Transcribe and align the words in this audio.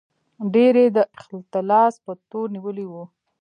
ډېر 0.53 0.73
یې 0.81 0.87
د 0.97 0.99
اختلاس 1.17 1.93
په 2.05 2.11
تور 2.29 2.47
نیولي 2.55 2.85
وو. 2.91 3.03